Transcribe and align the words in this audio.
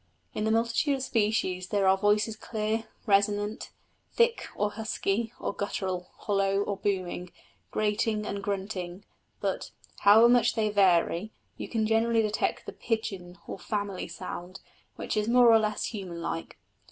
In 0.33 0.45
the 0.45 0.49
multitude 0.51 0.95
of 0.95 1.03
species 1.03 1.67
there 1.67 1.87
are 1.87 1.95
voices 1.95 2.35
clear, 2.35 2.85
resonant, 3.05 3.69
thick, 4.11 4.47
or 4.55 4.71
husky, 4.71 5.31
or 5.39 5.53
guttural, 5.53 6.07
hollow 6.21 6.61
or 6.63 6.75
booming, 6.77 7.31
grating 7.69 8.25
and 8.25 8.41
grunting; 8.41 9.03
but, 9.41 9.69
however 9.99 10.27
much 10.27 10.55
they 10.55 10.69
vary, 10.71 11.29
you 11.55 11.69
can 11.69 11.85
generally 11.85 12.23
detect 12.23 12.65
the 12.65 12.73
pigeon 12.73 13.37
or 13.45 13.59
family 13.59 14.07
sound, 14.07 14.59
which 14.95 15.15
is 15.15 15.27
more 15.27 15.51
or 15.53 15.59
less 15.59 15.85
human 15.93 16.19
like. 16.19 16.57